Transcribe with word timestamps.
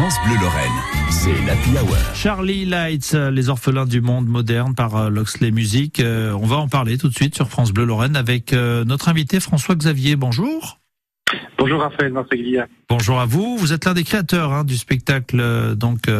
France 0.00 0.16
Bleu 0.24 0.36
Lorraine, 0.40 0.72
c'est 1.10 1.44
l'Happy 1.44 1.72
Hour. 1.72 1.94
Charlie 2.14 2.64
Lights, 2.64 3.10
euh, 3.12 3.30
les 3.30 3.50
orphelins 3.50 3.84
du 3.84 4.00
monde 4.00 4.26
moderne 4.26 4.74
par 4.74 4.96
euh, 4.96 5.10
Loxley 5.10 5.50
Music. 5.50 6.00
Euh, 6.00 6.32
on 6.32 6.46
va 6.46 6.56
en 6.56 6.68
parler 6.68 6.96
tout 6.96 7.10
de 7.10 7.14
suite 7.14 7.34
sur 7.34 7.50
France 7.50 7.70
Bleu 7.70 7.84
Lorraine 7.84 8.16
avec 8.16 8.54
notre 8.54 9.10
invité 9.10 9.40
François 9.40 9.74
Xavier. 9.74 10.16
Bonjour. 10.16 10.79
Bonjour 11.58 11.80
Raphaël 11.80 12.12
Marseguilia. 12.12 12.66
Bonjour 12.88 13.20
à 13.20 13.26
vous. 13.26 13.56
Vous 13.56 13.72
êtes 13.72 13.84
l'un 13.84 13.94
des 13.94 14.04
créateurs 14.04 14.52
hein, 14.52 14.64
du 14.64 14.76
spectacle 14.76 15.76
donc 15.76 16.10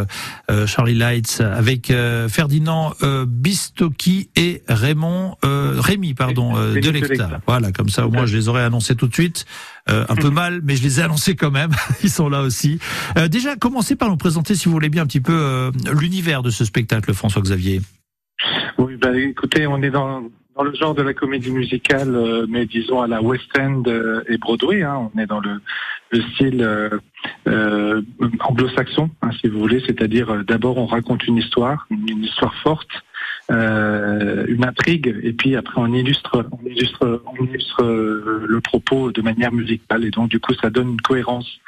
Charlie 0.66 0.94
Lights 0.94 1.40
avec 1.40 1.92
Ferdinand 2.28 2.92
Bistocchi 3.26 4.30
et 4.36 4.62
Raymond 4.68 5.36
Rémi 5.42 6.14
pardon 6.14 6.52
Delecta. 6.74 7.40
Voilà, 7.46 7.72
comme 7.72 7.88
ça 7.88 8.06
au 8.06 8.10
moins 8.10 8.26
je 8.26 8.36
les 8.36 8.48
aurais 8.48 8.62
annoncés 8.62 8.94
tout 8.94 9.08
de 9.08 9.14
suite. 9.14 9.46
un 9.86 10.14
peu 10.16 10.30
mal, 10.30 10.60
mais 10.62 10.76
je 10.76 10.82
les 10.82 11.00
ai 11.00 11.02
annoncés 11.02 11.34
quand 11.34 11.50
même. 11.50 11.70
Ils 12.04 12.10
sont 12.10 12.28
là 12.28 12.42
aussi. 12.42 12.78
déjà, 13.28 13.56
commencez 13.56 13.96
par 13.96 14.08
nous 14.08 14.16
présenter, 14.16 14.54
si 14.54 14.66
vous 14.66 14.72
voulez 14.72 14.90
bien, 14.90 15.02
un 15.02 15.06
petit 15.06 15.20
peu 15.20 15.72
l'univers 15.92 16.42
de 16.42 16.50
ce 16.50 16.64
spectacle, 16.64 17.12
François 17.14 17.42
Xavier. 17.42 17.80
Oui, 18.78 18.96
bah, 18.96 19.16
écoutez, 19.16 19.66
on 19.66 19.82
est 19.82 19.90
dans 19.90 20.22
dans 20.60 20.64
le 20.64 20.74
genre 20.74 20.94
de 20.94 21.00
la 21.00 21.14
comédie 21.14 21.50
musicale, 21.50 22.14
euh, 22.14 22.44
mais 22.46 22.66
disons 22.66 23.00
à 23.00 23.06
la 23.06 23.22
West 23.22 23.48
End 23.58 23.82
euh, 23.86 24.22
et 24.28 24.36
Broadway. 24.36 24.82
Hein, 24.82 25.10
on 25.14 25.18
est 25.18 25.24
dans 25.24 25.40
le, 25.40 25.58
le 26.10 26.20
style 26.20 26.60
euh, 27.46 28.02
anglo-saxon, 28.40 29.08
hein, 29.22 29.30
si 29.40 29.48
vous 29.48 29.58
voulez, 29.58 29.82
c'est-à-dire 29.86 30.44
d'abord 30.44 30.76
on 30.76 30.84
raconte 30.84 31.26
une 31.26 31.38
histoire, 31.38 31.86
une 31.90 32.22
histoire 32.22 32.54
forte, 32.56 32.90
euh, 33.50 34.44
une 34.48 34.66
intrigue, 34.66 35.18
et 35.22 35.32
puis 35.32 35.56
après 35.56 35.80
on 35.80 35.94
illustre, 35.94 36.44
on 36.52 36.66
illustre, 36.66 37.22
on 37.24 37.42
illustre 37.42 37.82
le 37.82 38.60
propos 38.60 39.12
de 39.12 39.22
manière 39.22 39.52
musicale, 39.52 40.04
et 40.04 40.10
donc 40.10 40.28
du 40.28 40.40
coup 40.40 40.52
ça 40.60 40.68
donne 40.68 40.90
une 40.90 41.00
cohérence 41.00 41.58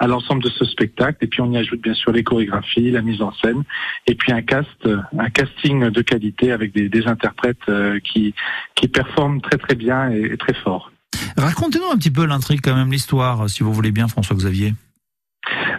à 0.00 0.06
l'ensemble 0.06 0.42
de 0.42 0.48
ce 0.48 0.64
spectacle. 0.64 1.18
Et 1.20 1.26
puis 1.28 1.40
on 1.42 1.52
y 1.52 1.58
ajoute 1.58 1.80
bien 1.80 1.94
sûr 1.94 2.10
les 2.10 2.24
chorégraphies, 2.24 2.90
la 2.90 3.02
mise 3.02 3.22
en 3.22 3.32
scène, 3.32 3.62
et 4.06 4.14
puis 4.14 4.32
un 4.32 4.42
cast, 4.42 4.88
un 5.16 5.30
casting 5.30 5.90
de 5.90 6.02
qualité 6.02 6.50
avec 6.50 6.72
des, 6.72 6.88
des 6.88 7.06
interprètes 7.06 7.68
euh, 7.68 8.00
qui 8.00 8.34
qui 8.74 8.88
performent 8.88 9.40
très 9.40 9.58
très 9.58 9.74
bien 9.74 10.10
et, 10.10 10.36
très 10.38 10.54
fort. 10.54 10.90
Racontez-nous 11.36 11.92
un 11.92 11.96
petit 11.96 12.10
peu 12.10 12.24
l'intrigue 12.24 12.60
quand 12.62 12.74
même, 12.74 12.90
l'histoire, 12.90 13.48
si 13.48 13.62
vous 13.62 13.72
voulez 13.72 13.92
bien, 13.92 14.08
François 14.08 14.36
Xavier. 14.36 14.74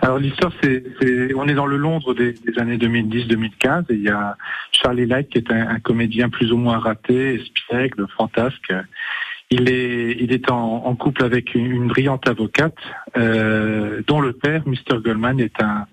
Alors 0.02 0.18
l'histoire, 0.18 0.52
c'est, 0.62 0.84
on 1.36 1.48
est 1.48 1.54
dans 1.54 1.68
le 1.68 1.78
Londres 1.78 2.14
des, 2.14 2.34
des 2.34 2.60
années 2.60 2.78
2010-2015 2.78 3.86
et 3.90 3.94
il 3.94 4.02
y 4.02 4.10
a 4.10 4.36
Charlie 4.72 5.06
Light 5.06 5.30
qui 5.30 5.38
est 5.38 5.52
un, 5.52 5.70
un, 5.70 5.80
comédien 5.80 6.30
plus 6.30 6.52
ou 6.52 6.58
moins 6.58 6.80
raté, 6.80 7.36
espiègle, 7.36 8.08
fantasque, 8.18 8.74
il 9.52 9.70
est, 9.70 10.16
il 10.20 10.32
est 10.32 10.50
en, 10.50 10.86
en 10.86 10.96
couple 10.96 11.24
avec 11.24 11.54
une, 11.54 11.70
une 11.70 11.88
brillante 11.88 12.28
avocate 12.28 12.78
euh, 13.18 14.02
dont 14.08 14.22
le 14.22 14.34
père, 14.34 14.64
Mr. 14.66 15.00
Goldman, 15.04 15.40
est 15.40 15.62
un 15.62 15.88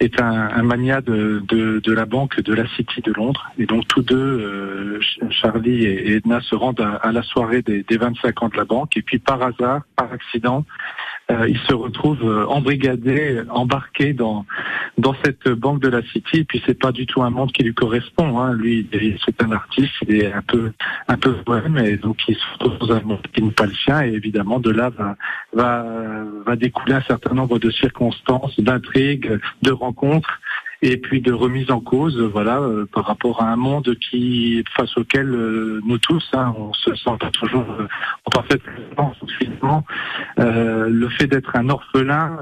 est 0.00 0.20
un, 0.20 0.30
un 0.30 0.62
mania 0.62 1.00
de, 1.00 1.42
de, 1.48 1.80
de, 1.80 1.92
la 1.92 2.06
banque 2.06 2.40
de 2.40 2.54
la 2.54 2.68
City 2.76 3.00
de 3.00 3.12
Londres. 3.12 3.50
Et 3.58 3.66
donc 3.66 3.88
tous 3.88 4.02
deux, 4.02 4.16
euh, 4.16 5.00
Charlie 5.30 5.86
et 5.86 6.12
Edna, 6.12 6.40
se 6.40 6.54
rendent 6.54 6.80
à, 6.80 6.96
à 6.96 7.10
la 7.10 7.22
soirée 7.22 7.62
des, 7.62 7.82
des 7.82 7.96
25 7.96 8.42
ans 8.42 8.48
de 8.48 8.56
la 8.56 8.64
banque. 8.64 8.96
Et 8.96 9.02
puis 9.02 9.18
par 9.18 9.42
hasard, 9.42 9.82
par 9.96 10.12
accident, 10.12 10.64
euh, 11.30 11.46
il 11.46 11.58
se 11.58 11.74
retrouve 11.74 12.22
euh, 12.22 12.46
embrigadé, 12.46 13.42
embarqué 13.50 14.14
dans 14.14 14.46
dans 14.96 15.14
cette 15.22 15.48
banque 15.48 15.80
de 15.80 15.88
la 15.88 16.02
City. 16.02 16.38
Et 16.38 16.44
puis 16.44 16.62
c'est 16.66 16.78
pas 16.78 16.90
du 16.90 17.06
tout 17.06 17.22
un 17.22 17.30
monde 17.30 17.52
qui 17.52 17.62
lui 17.62 17.74
correspond. 17.74 18.40
Hein. 18.40 18.54
Lui, 18.54 18.88
c'est 19.24 19.42
un 19.42 19.52
artiste, 19.52 19.92
il 20.08 20.22
est 20.22 20.32
un 20.32 20.42
peu 20.42 20.72
un 21.06 21.18
peu 21.18 21.36
bohème, 21.44 21.76
et 21.78 21.96
donc 21.96 22.16
il 22.28 22.34
se 22.34 22.44
retrouve 22.54 22.88
dans 22.88 22.94
un 22.96 23.02
monde 23.02 23.26
qui 23.34 23.42
n'est 23.42 23.50
pas 23.50 23.66
le 23.66 23.74
sien. 23.74 24.02
Et 24.02 24.12
évidemment, 24.12 24.58
de 24.58 24.70
là 24.70 24.90
va 24.90 25.16
va 25.52 25.84
va 26.46 26.56
découler 26.56 26.94
un 26.94 27.02
certain 27.02 27.34
nombre 27.34 27.58
de 27.58 27.70
circonstances, 27.70 28.58
d'intrigues, 28.58 29.38
de 29.62 29.70
rencontres 29.70 30.40
et 30.80 30.96
puis 30.96 31.20
de 31.20 31.32
remise 31.32 31.70
en 31.70 31.80
cause, 31.80 32.18
voilà, 32.20 32.60
euh, 32.60 32.86
par 32.86 33.04
rapport 33.04 33.42
à 33.42 33.46
un 33.46 33.56
monde 33.56 33.96
qui, 33.96 34.62
face 34.76 34.96
auquel 34.96 35.28
euh, 35.28 35.80
nous 35.84 35.98
tous, 35.98 36.24
hein, 36.32 36.54
on 36.56 36.72
se 36.72 36.94
sent 36.94 37.16
pas 37.18 37.30
toujours 37.32 37.68
euh, 37.68 37.88
en 38.24 38.30
parfaite 38.30 38.62
finalement. 39.38 39.84
le 40.36 41.08
fait 41.08 41.26
d'être 41.26 41.54
un 41.56 41.68
orphelin, 41.68 42.38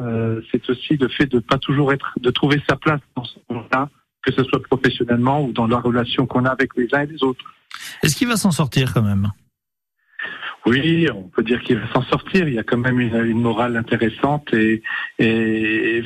c'est 0.51 0.69
aussi 0.69 0.97
le 0.97 1.09
fait 1.09 1.27
de 1.27 1.39
pas 1.39 1.59
toujours 1.59 1.93
être, 1.93 2.13
de 2.21 2.31
trouver 2.31 2.63
sa 2.69 2.77
place 2.77 3.01
dans 3.17 3.25
ce 3.25 3.39
monde-là, 3.51 3.89
que 4.23 4.33
ce 4.33 4.45
soit 4.45 4.63
professionnellement 4.63 5.43
ou 5.43 5.53
dans 5.53 5.67
la 5.67 5.79
relation 5.79 6.27
qu'on 6.27 6.45
a 6.45 6.51
avec 6.51 6.71
les 6.77 6.89
uns 6.93 7.03
et 7.03 7.07
les 7.07 7.23
autres. 7.23 7.45
Est-ce 8.03 8.17
qu'il 8.17 8.29
va 8.29 8.37
s'en 8.37 8.51
sortir 8.51 8.93
quand 8.93 9.03
même? 9.03 9.31
Oui, 10.67 11.09
on 11.15 11.23
peut 11.29 11.45
dire 11.45 11.63
qu'il 11.63 11.79
va 11.79 11.87
s'en 11.93 12.03
sortir. 12.03 12.49
Il 12.49 12.55
y 12.55 12.59
a 12.59 12.65
quand 12.65 12.77
même 12.77 13.01
une, 13.01 13.41
morale 13.41 13.77
intéressante 13.77 14.53
et, 14.53 14.83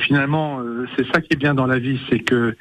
finalement, 0.03 0.59
euh, 0.61 0.87
c'est 0.95 1.05
ça 1.11 1.19
qui 1.19 1.33
est 1.33 1.37
bien 1.37 1.55
dans 1.55 1.65
la 1.65 1.79
vie, 1.79 1.99
c'est 2.09 2.19
que 2.19 2.55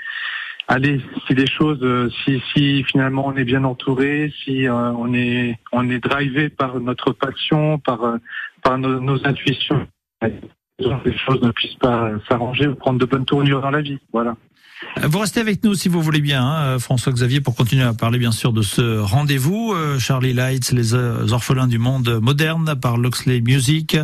allez, 0.66 1.00
si 1.26 1.34
les 1.34 1.46
choses, 1.46 1.82
euh, 1.82 2.08
si, 2.24 2.42
si 2.52 2.84
finalement 2.84 3.26
on 3.26 3.36
est 3.36 3.44
bien 3.44 3.64
entouré, 3.64 4.32
si 4.44 4.66
euh, 4.66 4.92
on 4.92 5.12
est 5.12 5.56
on 5.72 5.90
est 5.90 5.98
drivé 5.98 6.48
par 6.48 6.80
notre 6.80 7.12
passion, 7.12 7.78
par 7.78 8.18
par 8.62 8.78
nos 8.78 9.26
intuitions, 9.26 9.86
les 11.04 11.16
choses 11.18 11.40
ne 11.42 11.50
puissent 11.50 11.78
pas 11.80 12.10
s'arranger 12.28 12.66
ou 12.68 12.74
prendre 12.74 12.98
de 12.98 13.04
bonnes 13.04 13.24
tournures 13.24 13.60
dans 13.60 13.70
la 13.70 13.82
vie. 13.82 13.98
Voilà. 14.12 14.36
Vous 15.02 15.18
restez 15.18 15.40
avec 15.40 15.62
nous 15.62 15.74
si 15.74 15.88
vous 15.88 16.00
voulez 16.00 16.20
bien, 16.20 16.44
hein, 16.44 16.78
François 16.78 17.12
Xavier, 17.12 17.40
pour 17.40 17.54
continuer 17.54 17.84
à 17.84 17.92
parler 17.92 18.18
bien 18.18 18.32
sûr 18.32 18.52
de 18.52 18.62
ce 18.62 18.98
rendez-vous. 18.98 19.72
Euh, 19.74 19.98
Charlie 19.98 20.32
Lights, 20.32 20.72
les 20.72 20.94
euh, 20.94 21.30
orphelins 21.32 21.66
du 21.66 21.78
monde 21.78 22.18
moderne 22.22 22.74
par 22.80 22.96
Loxley 22.96 23.40
Music. 23.40 23.96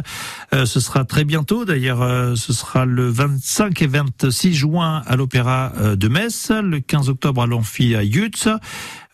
Euh, 0.55 0.67
ce 0.67 0.81
sera 0.81 1.05
très 1.05 1.25
bientôt, 1.25 1.65
d'ailleurs, 1.65 2.37
ce 2.37 2.53
sera 2.53 2.85
le 2.85 3.09
25 3.09 3.81
et 3.83 3.87
26 3.87 4.55
juin 4.55 5.03
à 5.07 5.17
l'Opéra 5.17 5.73
de 5.97 6.09
Metz, 6.09 6.51
le 6.51 6.81
15 6.81 7.09
octobre 7.09 7.43
à 7.43 7.47
l'Amphi 7.47 7.95
à 7.95 8.03
Yutz. 8.03 8.49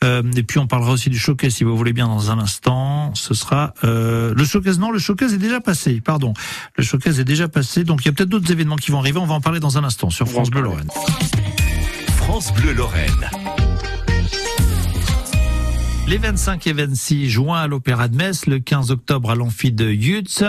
Et 0.03 0.43
puis 0.43 0.59
on 0.59 0.67
parlera 0.67 0.93
aussi 0.93 1.11
du 1.11 1.19
showcase 1.19 1.55
si 1.55 1.65
vous 1.65 1.77
voulez 1.77 1.93
bien 1.93 2.09
dans 2.09 2.31
un 2.31 2.39
instant. 2.39 3.15
Ce 3.15 3.35
sera 3.35 3.75
le 3.83 4.45
showcase. 4.45 4.79
Non, 4.79 4.91
le 4.91 4.99
showcase 4.99 5.35
est 5.35 5.39
déjà 5.39 5.61
passé. 5.61 6.01
Pardon, 6.01 6.35
le 6.77 6.83
showcase 6.83 7.21
est 7.21 7.25
déjà 7.25 7.49
passé. 7.49 7.85
Donc 7.85 8.03
il 8.03 8.07
y 8.07 8.09
a 8.09 8.13
peut-être 8.13 8.29
d'autres 8.29 8.51
événements 8.51 8.77
qui 8.77 8.91
vont 8.91 8.99
arriver. 8.99 9.19
On 9.19 9.27
va 9.27 9.35
en 9.35 9.41
parler 9.41 9.61
dans 9.61 9.79
un 9.79 9.85
instant 9.85 10.11
sur 10.11 10.29
France 10.29 10.51
Bleu 10.51 10.63
Lorraine. 10.63 10.89
France 12.17 12.53
Bleu 12.55 12.73
Lorraine. 12.73 13.31
Les 16.09 16.19
25 16.19 16.67
et 16.67 16.73
26 16.73 17.31
juin 17.31 17.61
à 17.61 17.67
l'Opéra 17.69 18.09
de 18.09 18.17
Metz, 18.17 18.47
le 18.47 18.59
15 18.59 18.91
octobre 18.91 19.31
à 19.31 19.35
l'Amphi 19.35 19.71
de 19.71 19.89
Yutz, 19.89 20.43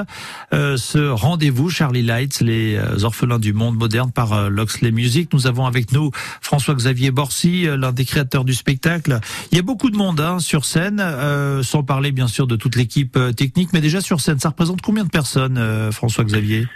euh, 0.52 0.78
ce 0.78 0.98
rendez-vous 1.10 1.70
Charlie 1.70 2.02
Lights, 2.02 2.42
les 2.42 2.76
euh, 2.76 3.04
orphelins 3.04 3.38
du 3.38 3.54
monde 3.54 3.78
moderne 3.78 4.12
par 4.12 4.34
euh, 4.34 4.50
Loxley 4.50 4.92
Music. 4.92 5.32
Nous 5.32 5.46
avons 5.46 5.66
avec 5.66 5.92
nous 5.92 6.10
François-Xavier 6.42 7.12
Borsi, 7.12 7.66
l'un 7.66 7.92
des 7.92 8.04
créateurs 8.04 8.46
du 8.46 8.54
spectacle. 8.54 9.20
Il 9.52 9.58
y 9.58 9.60
a 9.60 9.64
beaucoup 9.64 9.92
de 9.92 9.96
monde 9.96 10.20
hein, 10.20 10.40
sur 10.40 10.66
scène, 10.66 11.02
sans 11.62 11.84
parler 11.84 12.12
bien 12.12 12.28
sûr 12.28 12.48
de 12.48 12.56
toute 12.56 12.76
l'équipe 12.76 13.18
technique, 13.38 13.70
mais 13.74 13.82
déjà 13.82 14.02
sur 14.02 14.22
scène, 14.22 14.40
ça 14.40 14.50
représente 14.50 14.82
combien 14.82 15.04
de 15.04 15.10
personnes, 15.10 15.92
François-Xavier? 15.92 16.68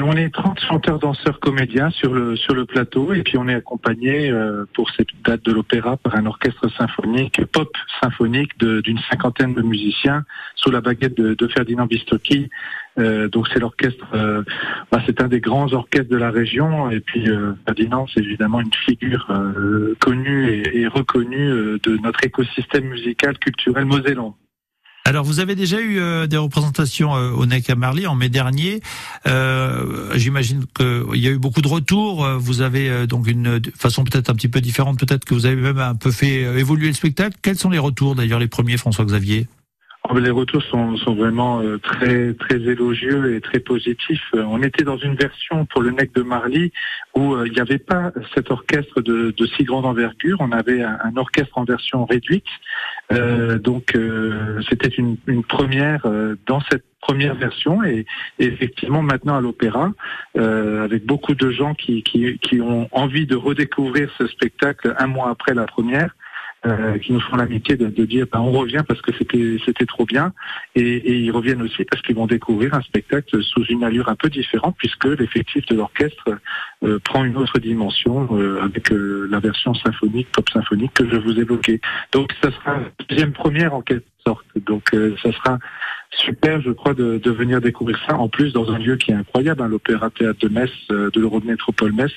On 0.00 0.12
est 0.12 0.32
30 0.32 0.60
chanteurs, 0.60 0.98
danseurs, 0.98 1.40
comédiens 1.40 1.90
sur 1.90 2.14
le 2.14 2.36
sur 2.36 2.54
le 2.54 2.64
plateau 2.64 3.12
et 3.12 3.22
puis 3.22 3.36
on 3.36 3.48
est 3.48 3.54
accompagné 3.54 4.30
euh, 4.30 4.64
pour 4.74 4.90
cette 4.90 5.08
date 5.24 5.42
de 5.44 5.52
l'opéra 5.52 5.96
par 5.96 6.16
un 6.16 6.26
orchestre 6.26 6.68
symphonique, 6.70 7.44
pop 7.46 7.68
symphonique 8.00 8.58
d'une 8.58 8.98
cinquantaine 9.10 9.54
de 9.54 9.62
musiciens 9.62 10.24
sous 10.54 10.70
la 10.70 10.80
baguette 10.80 11.16
de, 11.16 11.48
Ferdinand 11.48 11.86
Bistocchi. 11.86 12.48
Euh, 12.98 13.28
donc 13.28 13.48
c'est 13.52 13.58
l'orchestre, 13.58 14.06
bah, 14.90 15.02
c'est 15.06 15.20
un 15.20 15.28
des 15.28 15.40
grands 15.40 15.72
orchestres 15.72 16.10
de 16.10 16.16
la 16.16 16.30
région 16.30 16.90
et 16.90 17.00
puis 17.00 17.26
Ferdinand 17.66 18.06
c'est 18.12 18.20
évidemment 18.20 18.60
une 18.60 18.72
figure 18.72 19.26
connue 19.98 20.48
et, 20.48 20.80
et 20.80 20.86
reconnue 20.86 21.78
de 21.82 22.02
notre 22.02 22.24
écosystème 22.24 22.84
musical 22.84 23.38
culturel 23.38 23.84
mosellan. 23.84 24.36
Alors, 25.04 25.24
vous 25.24 25.40
avez 25.40 25.56
déjà 25.56 25.80
eu 25.80 25.98
euh, 25.98 26.26
des 26.26 26.36
représentations 26.36 27.16
euh, 27.16 27.30
au 27.32 27.44
NEC 27.44 27.70
à 27.70 27.74
Marly 27.74 28.06
en 28.06 28.14
mai 28.14 28.28
dernier. 28.28 28.80
Euh, 29.26 30.12
J'imagine 30.14 30.64
qu'il 30.76 31.20
y 31.20 31.26
a 31.26 31.30
eu 31.30 31.38
beaucoup 31.38 31.60
de 31.60 31.68
retours. 31.68 32.26
Vous 32.38 32.60
avez 32.60 33.06
donc 33.06 33.26
une 33.26 33.60
façon 33.76 34.04
peut-être 34.04 34.30
un 34.30 34.34
petit 34.34 34.48
peu 34.48 34.60
différente. 34.60 34.98
Peut-être 34.98 35.24
que 35.24 35.34
vous 35.34 35.46
avez 35.46 35.56
même 35.56 35.78
un 35.78 35.94
peu 35.96 36.10
fait 36.10 36.42
évoluer 36.58 36.86
le 36.86 36.94
spectacle. 36.94 37.36
Quels 37.42 37.58
sont 37.58 37.70
les 37.70 37.78
retours, 37.78 38.14
d'ailleurs, 38.14 38.38
les 38.38 38.48
premiers, 38.48 38.76
François-Xavier? 38.76 39.48
Les 40.18 40.30
retours 40.30 40.62
sont, 40.64 40.96
sont 40.96 41.14
vraiment 41.14 41.60
euh, 41.60 41.78
très 41.78 42.34
très 42.34 42.56
élogieux 42.56 43.34
et 43.34 43.40
très 43.40 43.60
positifs. 43.60 44.22
Euh, 44.34 44.44
on 44.48 44.62
était 44.62 44.84
dans 44.84 44.96
une 44.96 45.14
version 45.14 45.64
pour 45.66 45.82
le 45.82 45.90
NEC 45.90 46.14
de 46.14 46.22
Marly 46.22 46.72
où 47.14 47.34
euh, 47.34 47.46
il 47.46 47.52
n'y 47.52 47.60
avait 47.60 47.78
pas 47.78 48.12
cet 48.34 48.50
orchestre 48.50 49.00
de, 49.00 49.32
de, 49.36 49.46
si 49.46 49.64
grande 49.64 49.86
envergure. 49.86 50.38
On 50.40 50.52
avait 50.52 50.82
un, 50.82 51.16
orchestre 51.16 51.56
en 51.56 51.64
version 51.64 52.04
réduite. 52.04 52.46
Euh, 53.12 53.58
donc 53.58 53.96
c'était 54.68 54.88
une, 54.88 55.16
une, 55.26 55.44
première 55.44 56.06
dans 56.46 56.60
cette 56.70 56.84
première 57.00 57.34
version 57.34 57.82
et, 57.82 58.06
et 58.38 58.46
effectivement 58.46 59.02
maintenant 59.02 59.36
à 59.36 59.40
l'opéra 59.40 59.92
avec 60.34 61.04
beaucoup 61.04 61.34
de 61.34 61.50
gens 61.50 61.74
qui, 61.74 62.02
qui, 62.02 62.38
qui 62.38 62.60
ont 62.60 62.88
envie 62.92 63.26
de 63.26 63.36
redécouvrir 63.36 64.10
ce 64.18 64.26
spectacle 64.28 64.94
un 64.98 65.06
mois 65.06 65.30
après 65.30 65.54
la 65.54 65.66
première 65.66 66.14
euh, 66.64 66.98
qui 66.98 67.12
nous 67.12 67.20
font 67.20 67.36
l'amitié 67.36 67.76
de, 67.76 67.86
de, 67.86 68.04
dire 68.04 68.26
ben, 68.32 68.40
on 68.40 68.52
revient 68.52 68.82
parce 68.86 69.00
que 69.00 69.12
c'était 69.18 69.56
c'était 69.64 69.86
trop 69.86 70.04
bien. 70.04 70.32
Et, 70.74 70.82
et, 70.82 71.16
ils 71.18 71.30
reviennent 71.30 71.62
aussi 71.62 71.84
parce 71.84 72.02
qu'ils 72.02 72.14
vont 72.14 72.26
découvrir 72.26 72.74
un 72.74 72.82
spectacle 72.82 73.42
sous 73.42 73.64
une 73.64 73.84
allure 73.84 74.08
un 74.08 74.14
peu 74.14 74.28
différente 74.28 74.76
puisque 74.78 75.04
l'effectif 75.04 75.66
de 75.66 75.76
l'orchestre 75.76 76.38
euh, 76.84 76.98
prend 76.98 77.24
une 77.24 77.36
autre 77.36 77.60
dimension 77.60 78.28
euh, 78.32 78.60
avec 78.60 78.90
euh, 78.90 79.28
la 79.30 79.38
version 79.38 79.72
symphonique 79.72 80.26
pop 80.32 80.48
symphonique 80.50 80.92
que 80.94 81.08
je 81.08 81.16
vous 81.16 81.38
évoquais. 81.38 81.80
Donc 82.12 82.32
ça 82.42 82.50
sera 82.50 82.76
une 82.76 83.06
deuxième 83.08 83.32
première 83.32 83.72
en 83.72 83.82
quelque 83.82 84.06
sorte. 84.26 84.44
Donc 84.56 84.90
ça 85.22 85.32
sera 85.32 85.58
super, 86.10 86.60
je 86.60 86.70
crois, 86.70 86.94
de, 86.94 87.18
de, 87.18 87.30
venir 87.30 87.60
découvrir 87.60 88.00
ça. 88.06 88.16
En 88.16 88.28
plus, 88.28 88.52
dans 88.52 88.70
un 88.72 88.78
lieu 88.78 88.96
qui 88.96 89.12
est 89.12 89.14
incroyable, 89.14 89.62
hein, 89.62 89.68
l'Opéra 89.68 90.10
Théâtre 90.10 90.40
de 90.40 90.48
Metz, 90.48 90.70
de 90.88 91.20
l'Eurométropole 91.20 91.92
Metz, 91.92 92.12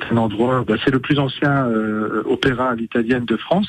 c'est 0.00 0.12
un 0.12 0.16
endroit, 0.16 0.64
bah, 0.66 0.74
c'est 0.84 0.90
le 0.90 1.00
plus 1.00 1.18
ancien 1.18 1.66
euh, 1.66 2.22
opéra 2.26 2.70
à 2.70 2.74
l'italienne 2.74 3.24
de 3.24 3.36
France. 3.36 3.68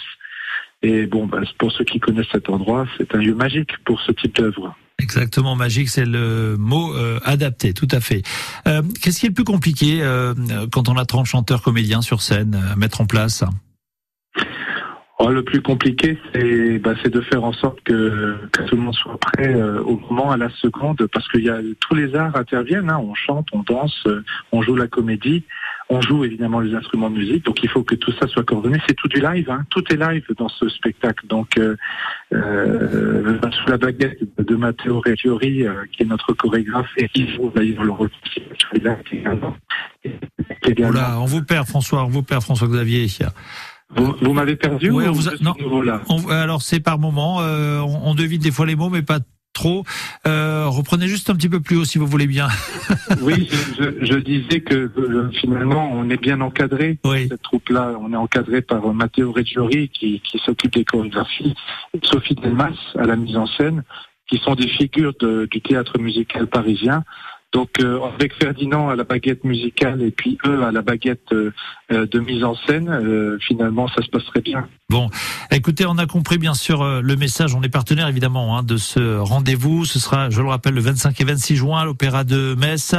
Et 0.81 1.05
bon, 1.05 1.25
bah, 1.25 1.39
pour 1.57 1.71
ceux 1.71 1.85
qui 1.85 1.99
connaissent 1.99 2.31
cet 2.31 2.49
endroit, 2.49 2.85
c'est 2.97 3.15
un 3.15 3.19
lieu 3.19 3.33
magique 3.33 3.71
pour 3.85 4.01
ce 4.01 4.11
type 4.11 4.35
d'œuvre. 4.35 4.75
Exactement, 4.99 5.55
magique, 5.55 5.89
c'est 5.89 6.05
le 6.05 6.55
mot 6.57 6.93
euh, 6.93 7.19
adapté, 7.23 7.73
tout 7.73 7.87
à 7.91 7.99
fait. 7.99 8.21
Euh, 8.67 8.81
Qu'est-ce 9.01 9.19
qui 9.19 9.25
est 9.25 9.29
le 9.29 9.35
plus 9.35 9.43
compliqué 9.43 9.99
euh, 10.01 10.33
quand 10.71 10.87
on 10.87 10.97
a 10.97 11.05
30 11.05 11.25
chanteurs 11.25 11.61
comédiens 11.61 12.01
sur 12.01 12.21
scène 12.21 12.55
à 12.71 12.75
mettre 12.75 13.01
en 13.01 13.05
place? 13.05 13.43
Oh, 15.19 15.29
Le 15.29 15.43
plus 15.43 15.61
compliqué, 15.61 16.17
c'est 16.33 16.79
bah, 16.79 16.93
de 16.93 17.21
faire 17.21 17.43
en 17.43 17.53
sorte 17.53 17.81
que, 17.83 18.37
que, 18.51 18.63
tout 18.63 18.75
le 18.75 18.81
monde 18.81 18.95
soit 18.95 19.17
prêt 19.17 19.53
au 19.53 19.97
moment, 20.09 20.31
à 20.31 20.37
la 20.37 20.49
seconde, 20.49 21.07
parce 21.11 21.27
que 21.27 21.37
y 21.37 21.49
a, 21.49 21.59
tous 21.79 21.95
les 21.95 22.15
arts 22.15 22.35
interviennent, 22.35 22.89
hein, 22.89 22.99
on 22.99 23.13
chante, 23.13 23.47
on 23.51 23.63
danse, 23.63 24.07
on 24.51 24.61
joue 24.61 24.75
la 24.75 24.87
comédie. 24.87 25.43
On 25.89 26.01
joue 26.01 26.23
évidemment 26.23 26.59
les 26.59 26.73
instruments 26.73 27.09
de 27.09 27.17
musique, 27.17 27.45
donc 27.45 27.61
il 27.63 27.69
faut 27.69 27.83
que 27.83 27.95
tout 27.95 28.11
ça 28.13 28.27
soit 28.27 28.43
coordonné. 28.43 28.79
C'est 28.87 28.95
tout 28.95 29.07
du 29.07 29.19
live, 29.19 29.49
hein. 29.49 29.63
tout 29.69 29.83
est 29.91 29.97
live 29.97 30.25
dans 30.37 30.49
ce 30.49 30.69
spectacle. 30.69 31.27
Donc 31.27 31.57
euh, 31.57 31.75
euh, 32.33 33.39
sous 33.51 33.69
la 33.69 33.77
baguette 33.77 34.19
de 34.37 34.55
Matteo 34.55 35.01
Reggiori, 35.01 35.67
euh, 35.67 35.83
qui 35.91 36.03
est 36.03 36.05
notre 36.05 36.33
chorégraphe 36.33 36.89
et 36.97 37.09
qui 37.09 37.27
joue 37.33 37.51
d'ailleurs 37.53 37.83
le 37.83 37.91
rôle 37.91 38.09
Oula, 40.79 41.19
on 41.19 41.25
vous 41.25 41.43
perd 41.43 41.67
François, 41.67 42.05
on 42.05 42.09
vous 42.09 42.23
perd 42.23 42.41
François 42.41 42.67
Xavier. 42.67 43.07
Vous, 43.95 44.15
vous 44.21 44.33
m'avez 44.33 44.55
perdu 44.55 44.89
oui, 44.89 45.05
on 45.07 45.11
vous 45.11 45.29
a... 45.29 45.33
non, 45.41 45.53
on, 46.09 46.27
alors 46.29 46.61
c'est 46.61 46.79
par 46.79 46.97
moment, 46.97 47.41
euh, 47.41 47.79
on, 47.79 48.09
on 48.11 48.15
devine 48.15 48.41
des 48.41 48.51
fois 48.51 48.65
les 48.65 48.75
mots, 48.75 48.89
mais 48.89 49.03
pas 49.03 49.19
trop. 49.53 49.83
Euh, 50.27 50.65
reprenez 50.67 51.07
juste 51.07 51.29
un 51.29 51.35
petit 51.35 51.49
peu 51.49 51.59
plus 51.59 51.77
haut 51.77 51.85
si 51.85 51.97
vous 51.97 52.07
voulez 52.07 52.27
bien. 52.27 52.47
oui, 53.21 53.49
je, 53.79 54.05
je, 54.05 54.15
disais 54.15 54.61
que 54.61 54.91
euh, 54.97 55.29
finalement 55.39 55.89
on 55.93 56.09
est 56.09 56.21
bien 56.21 56.41
encadré. 56.41 56.97
Oui. 57.05 57.27
Cette 57.29 57.41
troupe-là, 57.41 57.95
on 58.01 58.11
est 58.11 58.17
encadré 58.17 58.61
par 58.61 58.93
Matteo 58.93 59.31
Reggiori 59.31 59.89
qui, 59.89 60.21
qui 60.21 60.39
s'occupe 60.39 60.73
des 60.73 60.83
chorégraphies, 60.83 61.55
Sophie 62.03 62.35
Delmas 62.35 62.75
à 62.95 63.05
la 63.05 63.15
mise 63.15 63.37
en 63.37 63.45
scène, 63.45 63.83
qui 64.27 64.39
sont 64.39 64.55
des 64.55 64.67
figures 64.67 65.13
de, 65.19 65.47
du 65.49 65.61
théâtre 65.61 65.99
musical 65.99 66.47
parisien. 66.47 67.03
Donc 67.53 67.79
euh, 67.79 68.01
avec 68.01 68.33
Ferdinand 68.33 68.89
à 68.89 68.95
la 68.95 69.03
baguette 69.03 69.43
musicale 69.43 70.01
et 70.01 70.11
puis 70.11 70.39
eux 70.45 70.63
à 70.63 70.71
la 70.71 70.81
baguette 70.81 71.31
euh, 71.31 71.53
de 71.93 72.19
mise 72.19 72.43
en 72.43 72.55
scène, 72.55 72.89
euh, 72.89 73.37
finalement 73.39 73.87
ça 73.87 74.01
se 74.01 74.09
passerait 74.09 74.41
bien. 74.41 74.67
Bon, 74.89 75.09
écoutez, 75.49 75.87
on 75.87 75.97
a 75.97 76.05
compris 76.05 76.37
bien 76.37 76.53
sûr 76.53 76.83
euh, 76.83 77.01
le 77.01 77.15
message. 77.15 77.55
On 77.55 77.63
est 77.63 77.69
partenaire 77.69 78.07
évidemment 78.07 78.55
hein, 78.57 78.61
de 78.61 78.77
ce 78.77 79.17
rendez-vous. 79.17 79.85
Ce 79.85 79.97
sera, 79.97 80.29
je 80.29 80.39
le 80.39 80.47
rappelle, 80.47 80.75
le 80.75 80.81
25 80.81 81.19
et 81.19 81.23
26 81.23 81.55
juin 81.55 81.79
à 81.79 81.85
l'Opéra 81.85 82.23
de 82.23 82.53
Metz. 82.55 82.93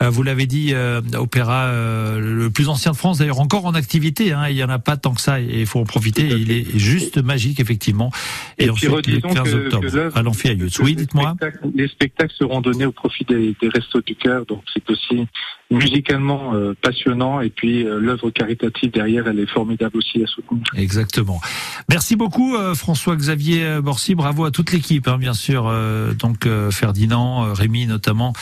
Euh, 0.00 0.10
vous 0.10 0.22
l'avez 0.22 0.46
dit, 0.46 0.70
euh, 0.74 1.00
opéra 1.14 1.64
euh, 1.64 2.20
le 2.20 2.50
plus 2.50 2.68
ancien 2.68 2.92
de 2.92 2.96
France, 2.96 3.18
d'ailleurs 3.18 3.40
encore 3.40 3.64
en 3.64 3.74
activité. 3.74 4.32
Hein, 4.32 4.48
il 4.48 4.56
y 4.56 4.62
en 4.62 4.68
a 4.68 4.78
pas 4.78 4.96
tant 4.96 5.12
que 5.12 5.20
ça 5.20 5.40
et 5.40 5.60
il 5.60 5.66
faut 5.66 5.80
en 5.80 5.84
profiter. 5.84 6.22
Il 6.28 6.52
est 6.52 6.78
juste 6.78 7.18
magique 7.18 7.58
effectivement. 7.58 8.12
Et, 8.58 8.66
et 8.66 8.70
ensuite 8.70 9.08
le 9.08 9.20
15 9.20 9.42
que, 9.42 9.56
octobre 9.56 9.90
que 9.90 10.18
à 10.18 10.22
l'Amphiayus. 10.22 10.78
Oui, 10.80 10.94
dites-moi. 10.94 11.34
Les 11.74 11.88
spectacles 11.88 12.34
seront 12.38 12.60
donnés 12.60 12.86
au 12.86 12.92
profit 12.92 13.24
des, 13.24 13.56
des 13.60 13.68
restos 13.68 14.02
du 14.02 14.14
cœur, 14.14 14.46
donc 14.46 14.62
c'est 14.72 14.88
aussi 14.88 15.26
musicalement 15.70 16.54
euh, 16.54 16.74
passionnant 16.80 17.40
et 17.40 17.50
puis 17.50 17.86
euh, 17.86 18.00
l'œuvre 18.00 18.30
caritative 18.30 18.90
derrière 18.90 19.28
elle 19.28 19.38
est 19.38 19.50
formidable 19.50 19.96
aussi 19.98 20.22
à 20.22 20.26
soutenir. 20.26 20.64
Exactement. 20.76 21.40
Merci 21.88 22.16
beaucoup 22.16 22.56
euh, 22.56 22.74
François-Xavier 22.74 23.80
Borsi, 23.80 24.14
bravo 24.14 24.44
à 24.44 24.50
toute 24.50 24.72
l'équipe 24.72 25.06
hein, 25.08 25.18
bien 25.18 25.34
sûr 25.34 25.66
euh, 25.68 26.12
donc 26.12 26.46
euh, 26.46 26.70
Ferdinand, 26.70 27.52
Rémi 27.52 27.86
notamment 27.86 28.32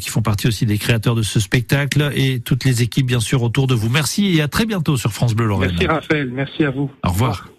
qui 0.00 0.10
font 0.10 0.22
partie 0.22 0.48
aussi 0.48 0.66
des 0.66 0.78
créateurs 0.78 1.14
de 1.14 1.22
ce 1.22 1.40
spectacle 1.40 2.10
et 2.14 2.40
toutes 2.40 2.64
les 2.64 2.82
équipes 2.82 3.06
bien 3.06 3.20
sûr 3.20 3.42
autour 3.42 3.66
de 3.66 3.74
vous. 3.74 3.88
Merci 3.88 4.36
et 4.36 4.42
à 4.42 4.48
très 4.48 4.66
bientôt 4.66 4.96
sur 4.96 5.12
France 5.12 5.34
Bleu 5.34 5.46
Lorraine. 5.46 5.70
Merci 5.70 5.86
Raphaël, 5.86 6.30
merci 6.32 6.64
à 6.64 6.70
vous. 6.70 6.90
Au 7.04 7.10
revoir. 7.10 7.55